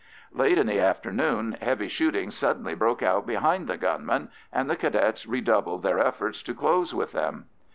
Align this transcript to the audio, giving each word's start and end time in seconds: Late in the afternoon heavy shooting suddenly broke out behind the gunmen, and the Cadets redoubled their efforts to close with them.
Late 0.33 0.57
in 0.57 0.65
the 0.65 0.79
afternoon 0.79 1.51
heavy 1.61 1.87
shooting 1.87 2.31
suddenly 2.31 2.73
broke 2.73 3.03
out 3.03 3.27
behind 3.27 3.67
the 3.67 3.77
gunmen, 3.77 4.29
and 4.51 4.67
the 4.67 4.75
Cadets 4.75 5.27
redoubled 5.27 5.83
their 5.83 5.99
efforts 5.99 6.41
to 6.41 6.55
close 6.55 6.91
with 6.91 7.11
them. 7.11 7.45